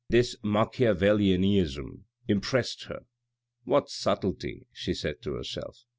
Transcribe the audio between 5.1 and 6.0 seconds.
to herself.